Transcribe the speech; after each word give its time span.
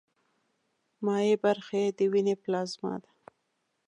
مایع 1.05 1.35
برخه 1.45 1.75
یې 1.83 1.87
د 1.97 1.99
ویني 2.11 2.35
پلازما 2.43 2.93
ده. 3.03 3.11